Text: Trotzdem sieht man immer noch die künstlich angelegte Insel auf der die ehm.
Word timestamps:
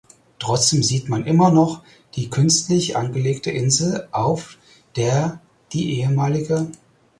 Trotzdem 0.39 0.81
sieht 0.81 1.09
man 1.09 1.27
immer 1.27 1.51
noch 1.51 1.83
die 2.15 2.31
künstlich 2.31 2.97
angelegte 2.97 3.51
Insel 3.51 4.07
auf 4.09 4.57
der 4.95 5.39
die 5.73 5.99
ehm. 6.01 6.19